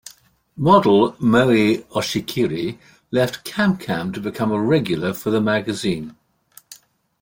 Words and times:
Model 0.57 1.15
Moe 1.19 1.83
Oshikiri 1.93 2.79
left 3.11 3.45
"CanCam" 3.45 4.11
to 4.15 4.19
become 4.19 4.51
a 4.51 4.59
regular 4.59 5.13
for 5.13 5.29
the 5.29 5.39
magazine. 5.41 6.15